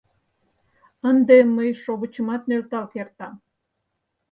[1.09, 3.33] —Ынде мый шовычымат нӧлтал кертам.